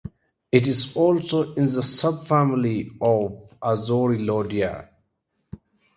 It 0.51 0.67
is 0.67 0.97
also 0.97 1.53
in 1.53 1.65
the 1.65 1.81
subfamily 1.81 2.97
of 3.03 3.53
"Azorelloideae". 3.61 4.89